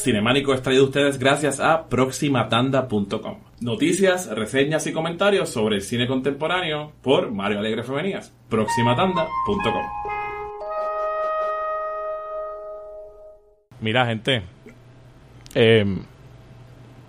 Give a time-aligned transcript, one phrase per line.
[0.00, 3.38] Cinemánico es traído a ustedes gracias a proximatanda.com.
[3.60, 8.34] Noticias, reseñas y comentarios sobre el cine contemporáneo por Mario Alegre Femenías.
[8.48, 9.84] proximatanda.com.
[13.80, 14.42] Mira, gente.
[15.54, 15.84] Eh,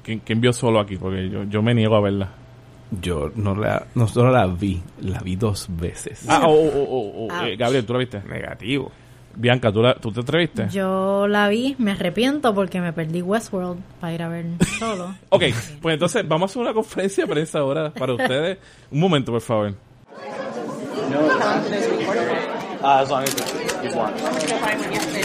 [0.04, 0.98] ¿quién, quién vio solo aquí?
[0.98, 2.32] Porque yo, yo me niego a verla.
[3.02, 6.26] Yo no la, no solo la vi, la vi dos veces.
[6.28, 7.56] Ah, oh, oh, oh, oh, eh.
[7.56, 8.22] Gabriel, ¿tú la viste?
[8.28, 8.92] Negativo.
[9.36, 10.68] Bianca, ¿tú, la- ¿tú te atreviste?
[10.70, 14.46] Yo la vi, me arrepiento porque me perdí Westworld para ir a ver
[14.80, 15.16] solo.
[15.30, 15.44] Ok,
[15.82, 18.58] pues entonces vamos a hacer una conferencia de prensa ahora para ustedes.
[18.92, 19.74] Un momento, por favor.
[24.90, 25.21] Eh,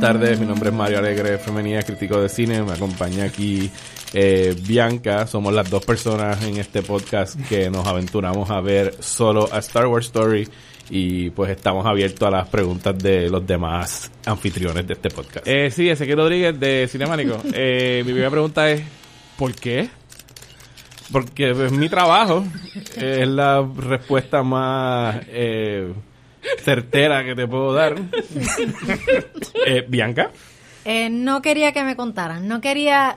[0.00, 2.62] buenas tardes, mi nombre es Mario Alegre Femenina, crítico de cine.
[2.62, 3.70] Me acompaña aquí
[4.14, 5.26] eh, Bianca.
[5.26, 9.88] Somos las dos personas en este podcast que nos aventuramos a ver solo a Star
[9.88, 10.48] Wars Story
[10.88, 15.46] y pues estamos abiertos a las preguntas de los demás anfitriones de este podcast.
[15.46, 17.36] Eh, sí, Ezequiel Rodríguez de Cinemánico.
[17.52, 18.82] Eh, mi primera pregunta es,
[19.36, 19.90] ¿por qué?
[21.12, 22.42] Porque es mi trabajo.
[22.96, 25.92] es la respuesta más eh,
[26.62, 27.96] certera que te puedo dar.
[29.66, 30.30] Eh, Bianca.
[30.84, 33.16] Eh, no quería que me contaran, no quería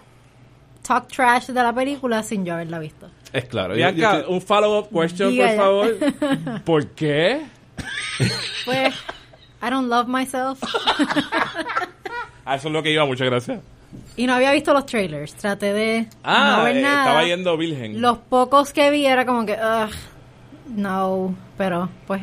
[0.85, 3.09] talk trash de la película sin yo haberla visto.
[3.31, 3.73] Es claro.
[3.75, 5.61] Bianca, yo- un follow-up question, Diga por ya.
[5.61, 6.61] favor.
[6.65, 7.41] ¿Por qué?
[8.65, 8.93] Pues,
[9.65, 10.59] I don't love myself.
[12.45, 13.61] Ah, eso es lo que iba, muchas gracias.
[14.17, 17.03] Y no había visto los trailers, traté de Ah, no ver eh, nada.
[17.05, 18.01] estaba yendo virgen.
[18.01, 19.89] Los pocos que vi era como que, ugh,
[20.75, 22.21] no, pero pues,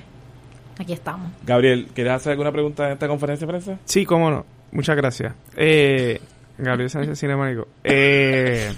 [0.80, 1.30] aquí estamos.
[1.44, 3.78] Gabriel, ¿quieres hacer alguna pregunta en esta conferencia de prensa?
[3.84, 4.44] Sí, cómo no.
[4.72, 5.34] Muchas gracias.
[5.56, 6.20] Eh,
[6.58, 7.66] Gabriel Sánchez Cinemático.
[7.84, 8.72] Eh,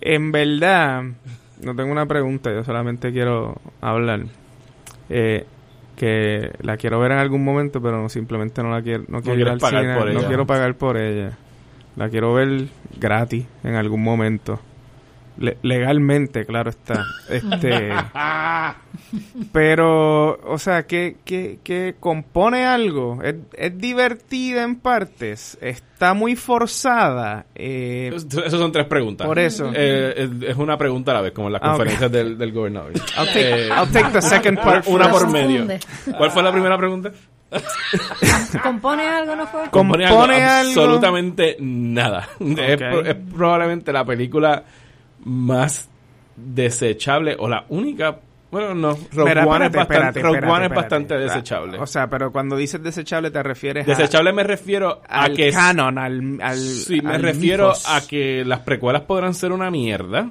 [0.00, 1.02] en verdad,
[1.62, 4.22] no tengo una pregunta, yo solamente quiero hablar.
[5.08, 5.46] Eh,
[5.96, 9.38] que la quiero ver en algún momento, pero no, simplemente no la quiero, no quiero
[9.38, 10.28] ir quieres al pagar cine, por no ella.
[10.28, 11.38] quiero pagar por ella.
[11.96, 12.66] La quiero ver
[12.98, 14.58] gratis en algún momento.
[15.38, 17.04] Le- legalmente, claro está.
[17.28, 17.90] Este,
[19.52, 23.20] pero, o sea, que, que, que compone algo.
[23.22, 25.58] Es, es divertida en partes.
[25.60, 27.46] Está muy forzada.
[27.54, 29.26] Eh, Esas son tres preguntas.
[29.26, 29.70] Por eso.
[29.74, 32.52] Eh, es, es una pregunta a la vez, como en las Ah, conferencias del, del
[32.52, 32.92] gobernador.
[33.18, 34.86] I'll, take, I'll take the second part.
[34.86, 35.66] Una por medio.
[36.16, 37.10] ¿Cuál fue la primera pregunta?
[38.62, 39.68] ¿Compone algo, no fue?
[39.70, 40.34] Compone algo, algo.
[40.42, 42.28] absolutamente nada.
[42.40, 44.64] Es, es probablemente la película
[45.24, 45.88] más
[46.36, 48.18] desechable o la única.
[48.50, 48.90] Bueno, no.
[49.12, 51.78] Rogue One, espérate, es, bastante, espérate, Rogue espérate, One es bastante desechable.
[51.78, 55.96] O sea, pero cuando dices desechable te refieres desechable me refiero a, al que canon,
[55.98, 57.88] al, al Sí, me refiero mythos.
[57.88, 60.30] a que las precuelas podrán ser una mierda,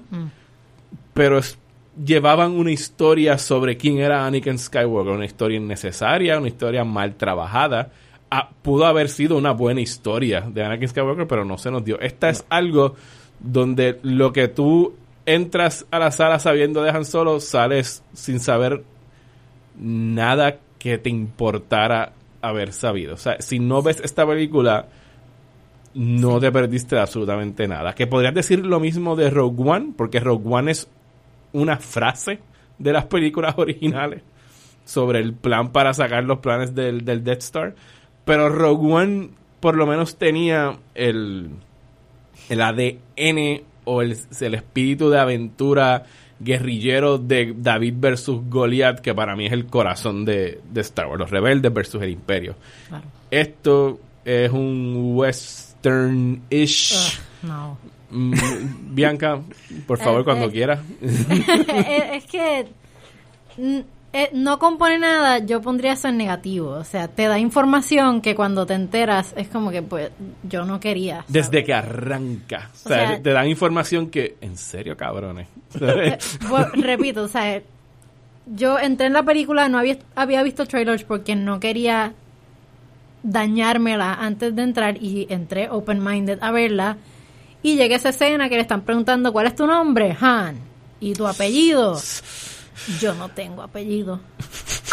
[1.14, 1.58] pero es-
[2.06, 7.90] llevaban una historia sobre quién era Anakin Skywalker, una historia innecesaria, una historia mal trabajada.
[8.30, 12.00] Ah, pudo haber sido una buena historia de Anakin Skywalker, pero no se nos dio.
[12.00, 12.96] Esta es algo
[13.42, 18.84] donde lo que tú entras a la sala sabiendo de Han Solo, sales sin saber
[19.78, 23.14] nada que te importara haber sabido.
[23.14, 24.88] O sea, si no ves esta película,
[25.94, 27.94] no te perdiste absolutamente nada.
[27.94, 30.90] Que podrías decir lo mismo de Rogue One, porque Rogue One es
[31.54, 32.40] una frase
[32.78, 34.24] de las películas originales
[34.86, 37.76] sobre el plan para sacar los planes del, del Death Star.
[38.26, 39.30] Pero Rogue One
[39.60, 41.52] por lo menos tenía el,
[42.50, 46.04] el ADN o el, el espíritu de aventura
[46.40, 51.20] guerrillero de David versus Goliath, que para mí es el corazón de, de Star Wars,
[51.20, 52.56] los rebeldes versus el imperio.
[52.90, 53.04] Claro.
[53.30, 57.20] Esto es un western-ish.
[57.44, 57.78] No.
[58.10, 58.34] Mm,
[58.94, 59.40] Bianca,
[59.88, 60.52] por favor, Eh, cuando eh.
[60.52, 60.80] quieras.
[61.02, 61.30] es,
[62.14, 62.66] es que
[64.14, 66.70] eh, no compone nada, yo pondría eso en negativo.
[66.72, 70.12] O sea, te da información que cuando te enteras es como que, pues,
[70.44, 71.22] yo no quería.
[71.28, 71.32] ¿sabes?
[71.34, 72.70] Desde que arranca.
[72.74, 74.36] O O sea, sea- te dan información que...
[74.42, 75.48] En serio, cabrones.
[75.82, 76.18] Eh,
[76.50, 77.62] bueno, repito, o sea,
[78.48, 82.14] yo entré en la película, no había, había visto trailers porque no quería
[83.24, 86.98] dañármela antes de entrar y entré open-minded a verla
[87.64, 90.18] y llegué a esa escena que le están preguntando ¿cuál es tu nombre?
[90.20, 90.56] Han.
[91.00, 91.98] ¿Y tu apellido?
[93.00, 94.20] Yo no tengo apellido.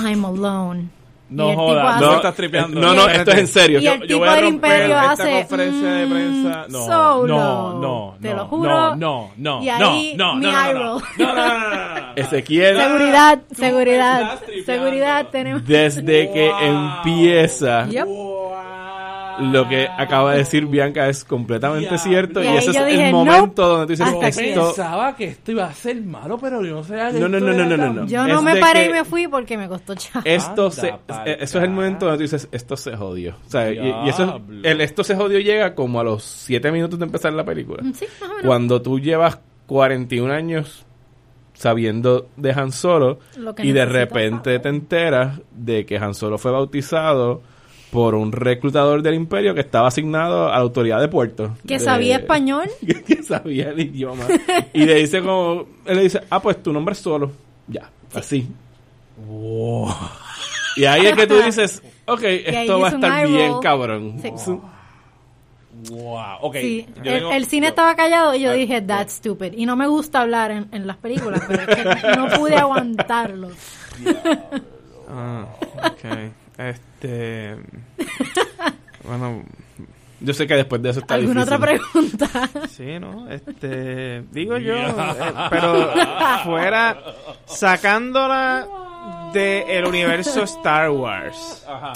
[0.04, 0.88] I'm alone.
[1.30, 2.80] No jodas, hace- no estás tripeando.
[2.80, 3.80] no, no, esto es en serio.
[3.80, 6.10] Y Yo- el yo tipo voy a del romper imperio esta hace conferencia de mm,
[6.10, 6.66] prensa.
[6.70, 7.26] No, solo.
[7.36, 8.70] no, no, Te lo juro.
[8.70, 11.02] no, no, no, Y ahí no, mi no, no, eye no, roll.
[11.18, 12.12] no, no, no, no, no, no.
[12.16, 15.66] Ezequiel, Seguridad, seguridad, seguridad tenemos.
[15.66, 16.60] desde que Wow.
[16.62, 17.86] empieza...
[19.40, 21.98] Lo que acaba de decir Bianca es completamente Ya.
[21.98, 22.42] cierto.
[22.42, 24.48] Y ese es el momento "Nope, donde tú dices, hasta aquí".
[24.48, 24.66] esto...
[24.66, 27.76] Pensaba que esto iba a ser malo, pero yo no que No, no, no, no,
[27.76, 28.06] no, no.
[28.06, 30.22] Yo no Es me paré y me fui porque me costó chavo.
[30.24, 30.94] Esto se,
[31.24, 33.34] eso es el momento donde tú dices, esto se jodió.
[33.46, 36.98] O sea, y, y eso, el esto se jodió llega como a los 7 minutos
[36.98, 37.82] de empezar la película.
[37.94, 38.46] Sí, más o menos.
[38.46, 40.84] Cuando tú llevas 41 años
[41.54, 43.18] sabiendo de Han Solo
[43.62, 47.42] y de repente te enteras de que Han Solo fue bautizado
[47.90, 51.56] por un reclutador del imperio que estaba asignado a la autoridad de puerto.
[51.66, 52.68] Que De- sabía español.
[52.86, 54.24] que, que sabía el idioma.
[54.74, 57.32] y le dice como, él le dice, ah, pues tu nombre es Solo.
[57.66, 58.48] Ya, así.
[60.76, 63.60] Y ahí es que tú dices, ok, esto va a estar bien roll.
[63.62, 64.20] cabrón.
[64.36, 64.58] Sí.
[65.90, 66.56] Wow, ok.
[66.60, 69.52] Sí, Yo el, tengo- el cine estaba callado y yo dije, that's stupid.
[69.56, 71.68] Y no me gusta hablar en, en las películas, pero es
[72.02, 73.48] que no pude aguantarlo.
[75.08, 75.46] Ah,
[75.84, 76.04] ok.
[76.58, 76.87] Este.
[79.04, 79.42] Bueno,
[80.20, 81.54] Yo sé que después de eso está ¿Alguna difícil.
[81.54, 82.68] otra pregunta?
[82.68, 83.30] sí, ¿no?
[83.30, 84.22] Este.
[84.32, 84.74] Digo yo.
[84.76, 84.92] eh,
[85.50, 85.90] pero
[86.44, 86.98] fuera.
[87.46, 88.66] Sacándola
[89.32, 91.64] del universo Star Wars.
[91.68, 91.92] Ajá.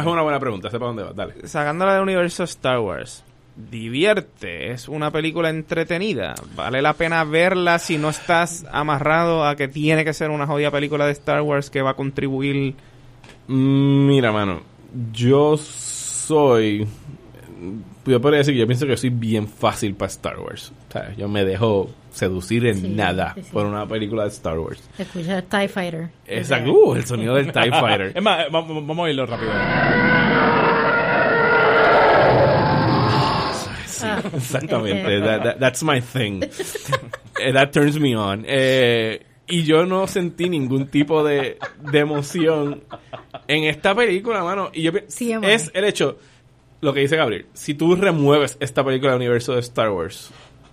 [0.00, 1.46] Es una buena pregunta, sé para dónde va, dale.
[1.48, 3.22] Sacándola del universo Star Wars.
[3.56, 6.34] Divierte, es una película entretenida.
[6.54, 10.70] Vale la pena verla si no estás amarrado a que tiene que ser una jodida
[10.70, 12.74] película de Star Wars que va a contribuir.
[13.48, 14.62] Mira, mano,
[15.12, 16.86] yo soy.
[18.04, 20.72] Yo podría decir que yo pienso que soy bien fácil para Star Wars.
[20.88, 23.48] O sea, yo me dejo seducir en Sí, nada sí, sí.
[23.52, 24.82] por una película de Star Wars.
[24.98, 26.08] Escucha TIE Fighter.
[26.26, 28.12] Exacto, uh, el sonido del TIE Fighter.
[28.14, 29.50] Es más, eh, vamos, vamos a irlo rápido.
[33.86, 35.16] Sí, Ah, exactamente.
[35.16, 35.20] este.
[35.26, 36.42] That- that- that's my thing.
[37.38, 38.44] Eh, that turns me on.
[38.48, 41.58] Eh, y yo no sentí ningún tipo de,
[41.90, 42.82] de emoción
[43.48, 44.70] en esta película, mano.
[44.72, 46.18] Y yo Sí, es el hecho,
[46.80, 50.30] lo que dice Gabriel, si tú remueves esta película del universo de Star Wars,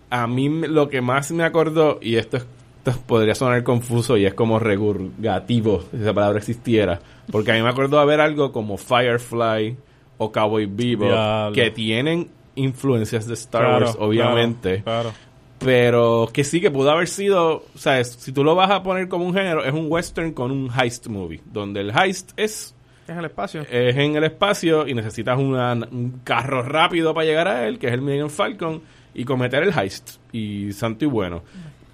[0.10, 2.46] a mí me- lo que más me acordó, y esto, es-
[2.86, 7.00] esto podría sonar confuso y es como regurgativo, si esa palabra existiera,
[7.32, 9.76] porque a mí me acordó ver algo como Firefly
[10.18, 11.54] o Cowboy Bebop, Diablo.
[11.56, 15.10] que tienen influencias de Star Claro, Wars, obviamente, Claro.
[15.12, 15.33] claro.
[15.64, 19.08] Pero que sí que pudo haber sido, o sea, si tú lo vas a poner
[19.08, 22.76] como un género, es un western con un heist movie, donde el heist es
[23.08, 23.62] Es el espacio.
[23.70, 27.88] es en el espacio y necesitas una- un carro rápido para llegar a él, que
[27.88, 28.82] es el Millennium Falcon,
[29.16, 30.18] y cometer el heist.
[30.32, 31.44] Y santo y bueno.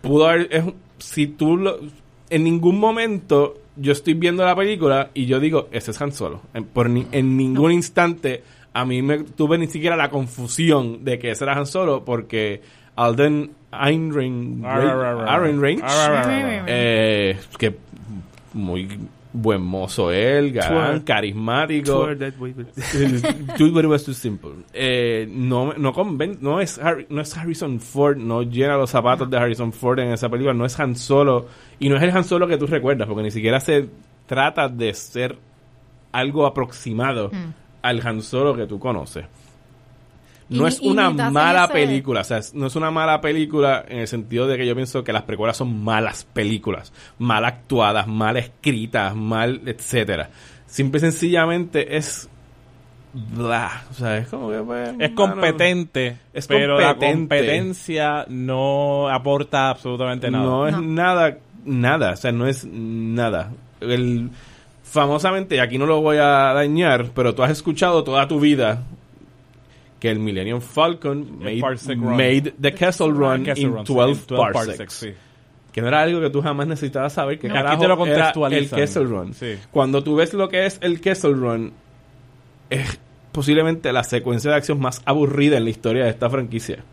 [0.02, 0.64] Pudo haber, es
[1.00, 1.78] si tú lo,
[2.30, 6.42] en ningún momento yo estoy viendo la película y yo digo, ese es Han Solo.
[6.54, 8.44] En, por ni- en ningún instante
[8.74, 12.62] a mí me tuve ni siquiera la confusión de que ese era Han Solo porque
[12.96, 14.64] Alden Einring,
[15.28, 15.80] Ehrenreich,
[16.68, 17.78] eh, que
[18.54, 18.88] muy
[19.32, 21.92] buen mozo él, galán, carismático.
[23.58, 24.52] Too was too simple.
[24.74, 29.30] Eh, no, no, conven- no, es Harry- no es Harrison Ford, no llena los zapatos
[29.30, 31.48] de Harrison Ford en esa película, no es Han Solo,
[31.80, 33.88] y no es el Han Solo que tú recuerdas, porque ni siquiera se
[34.26, 35.38] trata de ser
[36.12, 37.30] algo aproximado
[37.84, 39.26] al Han Solo que tú conoces.
[40.50, 43.86] No Y- es una mala ese- película, o sea, es- no es una mala película
[43.88, 48.08] en el sentido de que yo pienso que las precuelas son malas películas, mal actuadas,
[48.08, 50.30] mal escritas, mal, etcétera.
[50.66, 52.30] Simple y sencillamente es
[53.14, 59.10] bla, o sea, es como que pues, Es mano, competente, es pero la competencia no
[59.10, 60.44] aporta absolutamente nada.
[60.44, 60.82] No es No.
[60.82, 63.52] nada, nada, o sea, no es nada.
[63.82, 64.30] El,
[64.84, 68.84] famosamente, y aquí no lo voy a dañar, pero tú has escuchado toda tu vida
[70.00, 72.18] que el Millennium Falcon made, Run.
[72.18, 74.94] made the Kessel Run Kessel in Run, sí, 12, en parsecs.
[74.94, 75.10] sí.
[75.72, 77.54] Que no era algo que tú jamás necesitabas saber que No.
[77.54, 78.70] carajo Aquí te lo era el.
[78.70, 79.34] Kessel Run.
[79.34, 79.56] Sí.
[79.72, 81.74] Cuando tú ves lo que es el Kessel Run,
[82.70, 83.00] es
[83.32, 86.84] posiblemente la secuencia de acción más aburrida en la historia de esta franquicia.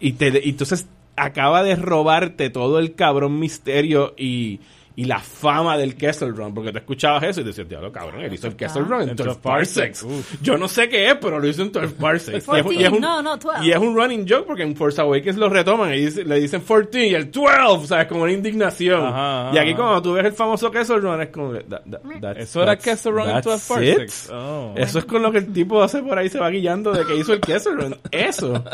[0.00, 4.60] Y, te, y entonces acaba de robarte todo el cabrón misterio y,
[4.98, 8.32] y la fama del Kessel Run, porque tú escuchabas eso y decías, diablo, cabrón, él
[8.34, 10.04] hizo el Kessel Run en En 12 12 parsecs.
[10.42, 12.48] Yo no sé qué es, pero lo hizo en 12 parsecs.
[12.52, 13.64] Y es, un- y es 14, un, no, no, 12.
[13.64, 16.62] y es un running joke porque en Force Awakens lo retoman y dice- le dicen
[16.62, 18.06] 14 y el 12, ¿sabes?
[18.08, 19.06] Como una indignación.
[19.06, 19.76] Ajá, ajá, y aquí ajá.
[19.82, 21.52] cuando tú ves el famoso Kessel Run es como...
[21.52, 21.82] que, that-
[22.20, 24.30] that- Eso era Kessel Run en that's 12 parsecs.
[24.32, 24.74] Oh.
[24.76, 27.14] Eso es con lo que el tipo hace por ahí, se va guiando de que
[27.14, 27.96] hizo el Kessel Run.
[28.10, 28.64] Eso.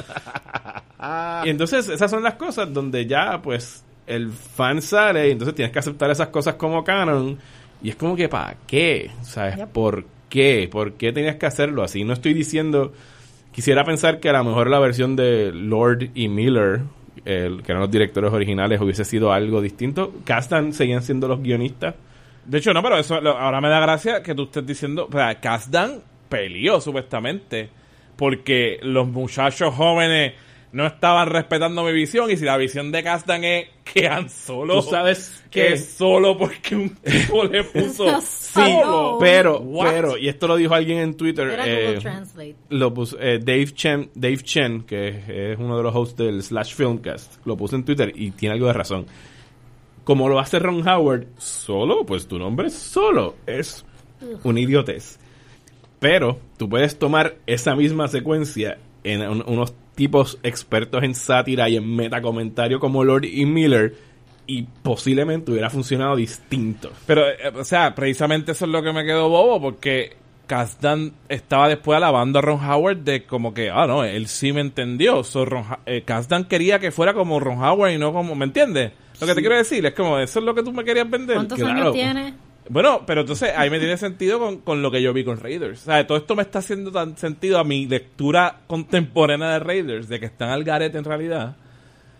[1.44, 5.72] y entonces esas son las cosas donde ya pues el fan sale y entonces tienes
[5.72, 7.38] que aceptar esas cosas como canon.
[7.82, 9.10] Y es como que, ¿para qué?
[9.22, 9.56] ¿Sabes?
[9.56, 9.68] Yep.
[9.70, 10.68] ¿Por qué?
[10.70, 12.04] ¿Por qué tenías que hacerlo así?
[12.04, 12.92] No estoy diciendo...
[13.52, 16.80] Quisiera pensar que a lo mejor la versión de Lord y Miller,
[17.24, 20.12] el, que eran los directores originales, hubiese sido algo distinto.
[20.24, 21.94] Castan seguían siendo los guionistas.
[22.44, 25.12] De hecho, no, pero eso lo- ahora me da gracia que tú estés diciendo, o
[25.12, 27.68] sea, Kasdan peleó supuestamente
[28.16, 30.32] porque los muchachos jóvenes
[30.74, 34.82] no estaban respetando mi visión y si la visión de Castan es que Han Solo
[34.82, 39.18] Tú sabes que es solo porque un tipo le puso Sí, solo.
[39.20, 39.90] pero, What?
[39.90, 42.56] pero, y esto lo dijo alguien en Twitter, Era eh, Translate.
[42.70, 46.42] lo puso, eh, Dave Chen, Dave Chen, que es, es uno de los hosts del
[46.42, 49.06] Slash Filmcast, lo puso en Twitter y tiene algo de razón.
[50.02, 53.86] Como lo hace Ron Howard, solo, pues tu nombre es solo, es
[54.42, 55.18] un idiotez.
[56.00, 61.76] Pero tú puedes tomar esa misma secuencia en un- unos tipos expertos en sátira y
[61.76, 63.94] en metacomentario como Lord y Miller
[64.46, 66.90] y posiblemente hubiera funcionado distinto.
[67.06, 71.68] Pero, eh, o sea, precisamente eso es lo que me quedó bobo, porque Kasdan estaba
[71.68, 75.24] después alabando a Ron Howard de como que, ah, no, él sí me entendió.
[75.24, 78.92] So, Ron eh, Kasdan quería que fuera como Ron Howard y no como, ¿me entiendes?
[79.20, 81.36] Lo que te quiero decir es como, eso es lo que tú me querías vender.
[81.36, 81.80] ¿Cuántos claro.
[81.80, 82.34] años tiene?
[82.68, 85.82] Bueno, pero entonces ahí me tiene sentido con, con lo que yo vi con Raiders.
[85.82, 90.08] O sea, todo esto me está haciendo tan sentido a mi lectura contemporánea de Raiders,
[90.08, 91.56] de que están al garete en realidad.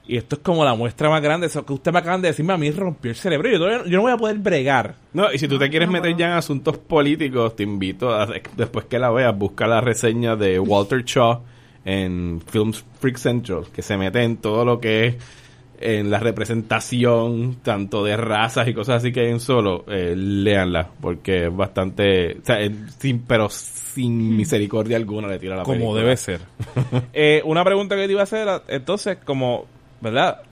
[0.06, 1.46] Y esto es como la muestra más grande.
[1.46, 3.50] Eso que usted me acaban de decirme a mí rompió el cerebro.
[3.50, 4.96] Yo, todavía yo no voy a poder bregar.
[5.14, 8.28] No, y si tú te quieres no meter ya en asuntos políticos, te invito a,
[8.56, 11.42] después que la veas, busca la reseña de Walter Shaw
[11.86, 15.16] en Films Freak Central, que se mete en todo lo que es
[15.80, 20.88] en la representación tanto de razas y cosas así que hay en solo, eh, léanla,
[21.00, 22.58] porque es bastante, o sea,
[22.98, 26.00] sin, pero sin misericordia alguna le tira la como película.
[26.02, 26.40] debe ser.
[27.12, 29.66] Eh, una pregunta que te iba a hacer, entonces, como,
[30.00, 30.42] ¿verdad?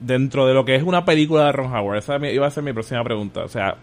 [0.00, 2.72] Dentro de lo que es una película de Ron Howard, esa iba a ser mi
[2.72, 3.44] próxima pregunta.
[3.44, 3.76] O sea,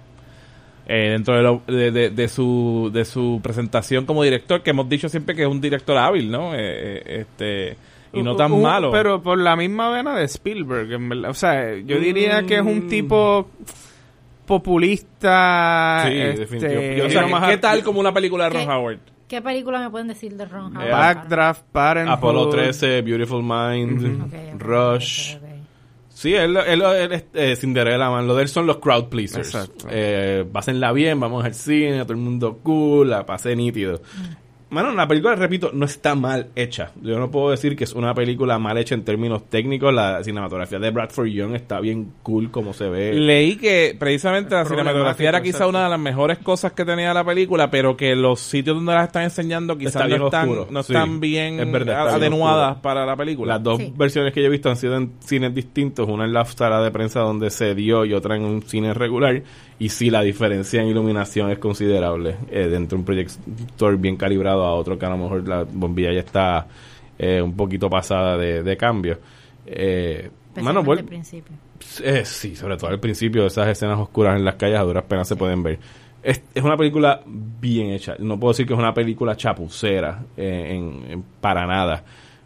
[0.88, 4.88] eh, dentro de, lo- de, de- de su, de su presentación como director, que hemos
[4.90, 6.54] dicho siempre que es un director hábil, ¿no?
[6.54, 7.78] Eh, eh, este,
[8.14, 8.92] y no tan malo.
[8.92, 11.32] Pero por la misma vena de Spielberg, en verdad.
[11.32, 12.88] O sea, yo diría que es un Mm.
[12.88, 13.48] tipo
[14.46, 16.04] populista.
[16.08, 16.98] Sí, este, definitivamente.
[16.98, 18.72] Yo o sea, Quiero más ¿qué tal como una película de Ron ¿Qué?
[18.72, 19.00] Howard?
[19.28, 20.92] ¿Qué película me pueden decir de Ron Howard?
[20.92, 22.14] Backdraft, Parenthood.
[22.14, 25.38] Apolo 13, Beautiful Mind, Rush.
[26.10, 28.28] Sí, él, él, él es eh, Cinderella, man.
[28.28, 29.48] Lo de él son los crowd pleasers.
[29.56, 29.88] Exacto.
[29.90, 34.02] Eh, pásenla bien, vamos al cine, todo el mundo cool, la pasé nítido.
[34.74, 36.92] Mano, la película, repito, no está mal hecha.
[37.02, 39.94] Yo no puedo decir que es una película mal hecha en términos técnicos.
[39.94, 43.14] La cinematografía de Bradford Young está bien cool como se ve.
[43.14, 47.24] Leí que precisamente la cinematografía era quizá una de las mejores cosas que tenía la
[47.24, 50.92] película, pero que los sitios donde las están enseñando quizás no están, oscuro, no sí.
[50.94, 52.82] están bien, Es verdad, está bien atenuadas oscuro.
[52.82, 53.54] para la película.
[53.54, 53.94] Las dos Sí.
[53.96, 56.90] versiones que yo he visto han sido en cines distintos, una en la sala de
[56.90, 59.44] prensa donde se dio y otra en un cine regular.
[59.80, 62.36] Y sí, la diferencia en iluminación es considerable.
[62.52, 66.14] Eh, dentro de un proyector bien calibrado a otro que a lo mejor la bombilla
[66.14, 66.68] ya está
[67.18, 69.18] eh, un poquito pasada de, de cambio.
[69.66, 70.30] Eh,
[70.62, 71.56] mano, al principio.
[72.04, 75.28] eh, sí, sobre todo al principio, esas escenas oscuras en las calles a duras penas
[75.28, 75.80] se pueden ver.
[76.22, 78.16] Es, es una película bien hecha.
[78.20, 82.04] No puedo decir que es una película chapucera eh, en, en- para nada.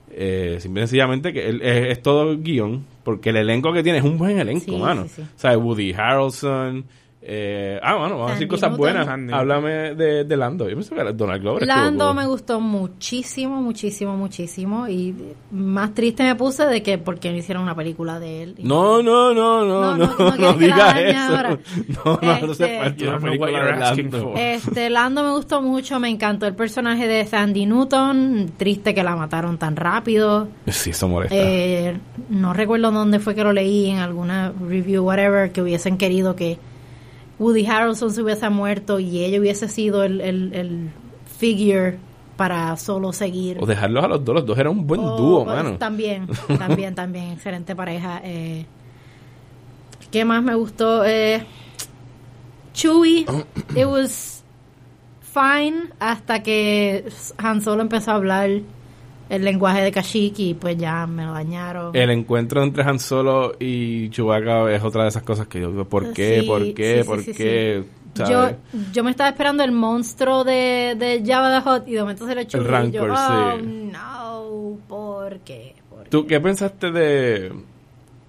[0.09, 3.99] Eh, simple y sencillamente que el- es, es todo guion, porque el elenco que tiene
[3.99, 5.05] es un buen elenco, Sí, mano.
[5.07, 5.21] sí.
[5.21, 6.85] O sea, Woody Harrelson.
[7.29, 8.77] Eh, ah, bueno, vamos a decir cosas Newton.
[8.77, 9.05] buenas.
[9.05, 9.33] Sandy.
[9.33, 10.69] Háblame de, de Lando.
[10.69, 11.67] Yo pensé que era Donald Glover.
[11.67, 14.87] Lando me gustó muchísimo, muchísimo, muchísimo.
[14.87, 15.13] Y
[15.51, 18.55] más triste me puse de que porque no hicieron una película de él.
[18.59, 21.35] No, no, no, no, No, no, no, no no, digas eso.
[21.35, 21.57] ahora.
[22.05, 24.33] No, no, no Este- falta You una don't know what película de Lando.
[24.37, 28.51] Este, Lando me gustó mucho, me encantó el personaje de Sandy Newton.
[28.55, 30.47] Triste que la mataron tan rápido.
[30.67, 31.35] Sí, eso molesta.
[31.37, 31.97] Eh,
[32.29, 36.57] no recuerdo dónde fue que lo leí, en alguna review, whatever, que hubiesen querido que
[37.39, 40.89] Woody Harrelson se hubiese muerto y ella hubiese sido el, el, el
[41.37, 41.97] figure
[42.35, 43.57] para solo seguir.
[43.61, 45.77] O dejarlos a los dos, los dos eran un buen Oh, dúo, pues, mano.
[45.77, 46.27] También,
[46.57, 48.21] también, también, excelente pareja.
[48.23, 48.65] Eh,
[50.11, 51.03] ¿Qué más me gustó?
[51.05, 51.43] Eh,
[52.73, 53.25] Chewie,
[53.75, 54.43] it was
[55.21, 57.05] fine hasta que
[57.37, 58.49] Han Solo empezó a hablar
[59.29, 61.95] el lenguaje de Kashyyyk y pues ya me lo dañaron.
[61.95, 65.85] El encuentro entre Han Solo y Chewbacca es otra de esas cosas que yo digo,
[65.85, 66.41] ¿por qué?
[66.41, 67.01] Sí, ¿Por qué?
[67.01, 67.83] sí, ¿Por sí, qué?
[68.27, 68.49] Yo,
[68.93, 72.41] yo me estaba esperando el monstruo de, de Jabba the Hutt y de momento se
[72.41, 73.63] y yo, Rancor, oh, sí.
[73.91, 75.75] no, ¿por qué?
[75.89, 76.09] ¿Por qué?
[76.09, 77.76] ¿Tú qué pensaste de...?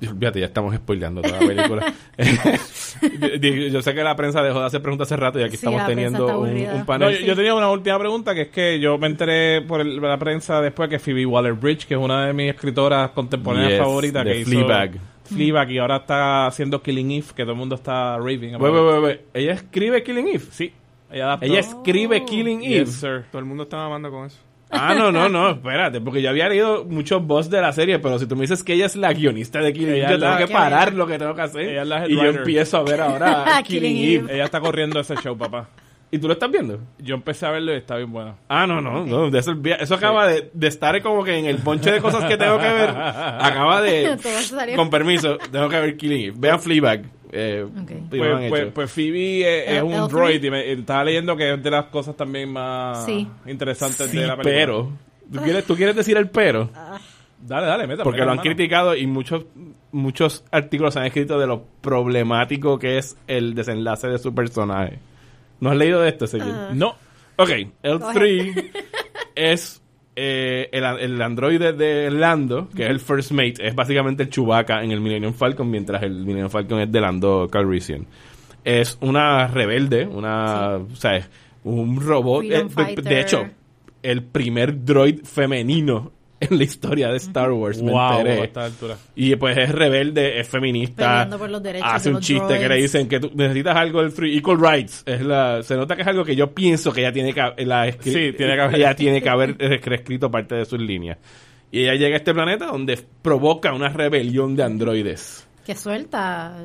[0.00, 1.94] Fíjate, ya estamos spoileando toda la película.
[3.40, 5.66] yo, yo sé que la prensa dejó de hacer preguntas hace rato y aquí Sí,
[5.66, 7.18] estamos teniendo un, No, panel.
[7.18, 10.18] yo, yo tenía una última pregunta que es que yo me enteré por el- la
[10.18, 14.38] prensa después que Phoebe Waller-Bridge, que es una de mis escritoras contemporáneas Yes, favoritas, que
[14.40, 14.90] hizo Fleabag.
[15.24, 18.54] Fleabag y ahora está haciendo Killing Eve, que todo el mundo está raving.
[18.54, 18.86] about Wait, it.
[18.86, 19.20] wait, wait, wait.
[19.34, 20.44] ¿Ella escribe Killing Eve?
[20.50, 20.72] Sí,
[21.10, 21.46] ella adaptó.
[21.46, 22.84] Ella escribe Killing Eve.
[22.86, 23.24] Yes, sir.
[23.30, 24.38] Todo el mundo está mamando con eso.
[24.70, 28.18] Ah, no, no, no, espérate, porque yo había leído muchos boss de la serie, pero
[28.18, 30.48] si tú me dices que ella es la guionista de Killing Eve, yo tengo que
[30.48, 31.62] parar lo que tengo que hacer.
[31.62, 34.34] Ella es la y yo empiezo a ver ahora Killing Eve.
[34.34, 35.68] Ella está corriendo ese show, papá.
[36.10, 36.80] ¿Y tú lo estás viendo?
[36.98, 38.36] Yo empecé a verlo y está bien bueno.
[38.48, 39.30] Ah, no, no, no.
[39.30, 42.38] de eso, eso acaba de, de estar como que en el bonche de cosas que
[42.38, 42.88] tengo que ver.
[42.96, 44.16] Acaba de.
[44.74, 46.34] Con permiso, tengo que ver Killing Eve.
[46.38, 47.02] Vean Fleabag.
[47.32, 47.66] Eh,
[48.10, 51.70] Pues, pues, pues Phoebe es, un el droid y me, estaba leyendo que es de
[51.70, 53.28] las cosas también más Sí.
[53.46, 54.54] interesantes Sí, de la película.
[54.54, 54.92] pero.
[55.32, 56.70] ¿tú quieres, ¿Tú quieres decir el pero?
[57.40, 58.04] Dale, dale, métame.
[58.04, 59.44] Porque lo han criticado y muchos
[59.92, 64.98] muchos artículos han escrito de lo problemático que es el desenlace de su personaje.
[65.60, 66.48] ¿No has leído de esto, señor?
[66.48, 66.74] mano.
[66.74, 66.94] No.
[67.36, 67.50] Ok,
[67.82, 68.56] el 3
[69.34, 69.82] es
[70.20, 74.82] eh, el, el androide de Lando, que es el First Mate, es básicamente el Chewbacca
[74.82, 78.04] en el Millennium Falcon, mientras el Millennium Falcon es de Lando Calrissian.
[78.64, 81.30] Es una rebelde, una, o sea, es
[81.64, 82.42] un robot.
[82.44, 82.48] Eh,
[82.86, 83.46] de- de, hecho,
[84.02, 88.40] el primer droid femenino en la historia de Star Wars, me Wow, enteré.
[88.40, 88.96] a esta altura.
[89.16, 91.28] Y pues es rebelde, es feminista.
[91.38, 94.00] Por los derechos Hace de un los chiste que le dicen que tú necesitas algo
[94.02, 95.02] del free equal rights.
[95.06, 97.88] Es la, se nota que es algo que yo pienso que ella tiene que, la
[97.88, 101.18] escri- Sí, tiene que haber- ella tiene que haber reescrito parte de sus líneas.
[101.70, 105.46] Y ella llega a este planeta donde provoca una rebelión de androides.
[105.66, 106.56] Que suelta,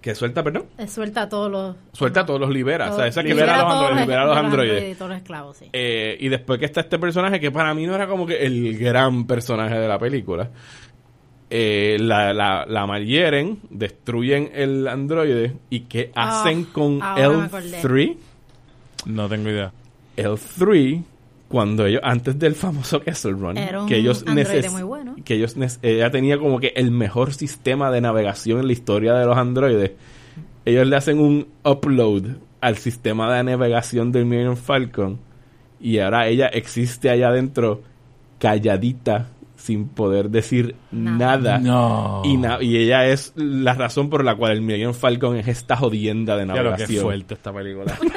[0.00, 0.64] Que suelta, perdón.
[0.78, 1.76] eh, suelta a todos los...
[1.92, 2.84] Suelta a todos los libera.
[2.84, 4.06] o sea, todos- esa que libera libera a los todos androides.
[4.06, 4.92] Libera a los androides.
[4.92, 5.70] y todos los esclavos, sí.
[5.72, 8.78] Eh, y después que está este personaje que para mí no era como que el
[8.78, 10.50] gran personaje de la película.
[11.50, 17.80] eh, la, la, la malhieren, destruyen el androide y ¿qué Ah, hacen con me acordé.
[17.82, 18.16] L3?
[19.06, 19.72] No tengo idea.
[20.16, 21.02] L3
[21.48, 24.97] cuando ellos antes del famoso Kessel Run Era un que ellos androide neces- muy bueno.
[25.24, 29.26] Que ellos ella tenía como que el mejor sistema de navegación en la historia de
[29.26, 29.92] los androides
[30.64, 32.24] ellos le hacen un upload
[32.60, 35.18] al sistema de navegación del Millennium Falcon
[35.80, 37.82] y ahora ella existe allá adentro
[38.38, 41.58] calladita sin poder decir Nada.
[41.58, 42.22] nada, No.
[42.24, 45.76] Y, na- y ella es la razón por la cual el Millennium Falcon es esta
[45.76, 47.98] jodienda de Ya lo que navegación fuerte esta película.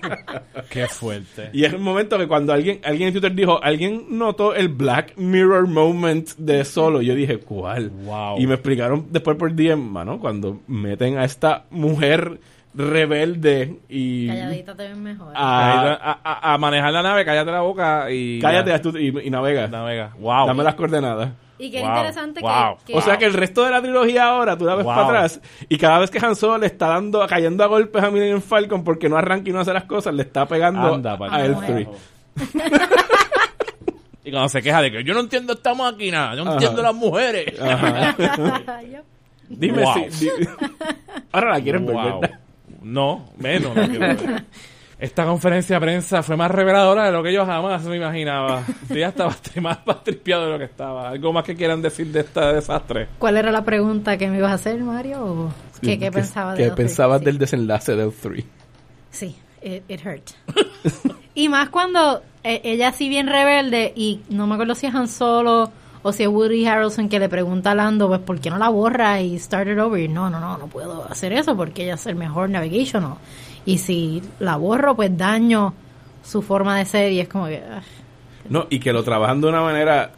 [0.70, 1.50] Qué fuerte.
[1.52, 5.16] Y es un momento que cuando alguien, alguien en Twitter dijo, alguien notó el Black
[5.16, 7.00] Mirror moment de solo.
[7.02, 7.90] Yo dije, ¿cuál?
[7.90, 8.38] Wow.
[8.38, 12.38] Y me explicaron después por DM, mano, cuando meten a esta mujer
[12.74, 14.28] rebelde y...
[14.28, 15.32] Calladita te ven mejor.
[15.34, 18.38] A, a- a manejar la nave, cállate la boca y.
[18.40, 19.00] cállate ya.
[19.00, 19.66] y, y navega.
[19.68, 20.12] Navega.
[20.18, 20.46] Wow.
[20.46, 21.30] Dame las coordenadas.
[21.58, 22.76] Y qué wow, interesante wow.
[22.86, 22.92] que...
[22.92, 24.94] que- O sea que el resto de la trilogía ahora, tú la ves Wow.
[24.94, 28.10] para atrás y cada vez que Han Solo le está dando, cayendo a golpes a
[28.10, 31.18] Millennium Falcon porque no arranca y no hace las cosas, le está pegando Anda, a
[31.18, 31.62] carajo.
[31.62, 31.88] L3.
[34.24, 36.58] Y cuando se queja de que yo no entiendo esta máquina, yo no Ajá.
[36.58, 37.46] entiendo las mujeres.
[39.48, 39.94] Dime Wow.
[40.10, 40.26] si...
[40.26, 40.30] di-
[41.32, 41.96] Ahora la quieren ver.
[42.82, 43.74] No, menos.
[43.74, 44.44] la quiero ver.
[44.98, 48.64] Esta conferencia de prensa fue más reveladora de lo que yo jamás me imaginaba.
[48.88, 49.32] Yo ya estaba
[49.62, 51.10] más, más tripiado de lo que estaba.
[51.10, 53.06] ¿Algo más que quieran decir de este desastre?
[53.18, 55.24] ¿Cuál era la pregunta que me ibas a hacer, Mario?
[55.24, 56.76] ¿O ¿Qué, qué pensabas ¿Qué de tres?
[56.76, 57.24] pensabas Sí.
[57.26, 58.44] del desenlace del 3?
[59.12, 60.30] Sí, it, it hurt.
[61.36, 65.06] y más cuando eh, ella así bien rebelde y no me acuerdo si es Han
[65.06, 65.70] Solo
[66.02, 68.68] o si es Woody Harrelson que le pregunta a Lando, pues ¿por qué no la
[68.68, 70.00] borra y start it over?
[70.00, 73.14] Y no, no, no, no puedo hacer eso porque ella es el mejor navigational.
[73.64, 75.74] Y si la borro, pues daño
[76.22, 77.56] su forma de ser y es como que...
[77.58, 77.82] ah,
[78.48, 80.12] No, y que lo trabajan de una manera